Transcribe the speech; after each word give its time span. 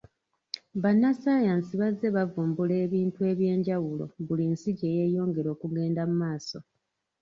Bannasayansi 0.83 1.73
bazze 1.81 2.07
bavumbula 2.15 2.73
ebintu 2.85 3.19
eby'enjawulo 3.31 4.03
buli 4.27 4.45
nsi 4.53 4.69
gye 4.77 4.93
yeyongera 4.97 5.49
okugenda 5.55 6.01
maaso. 6.19 6.59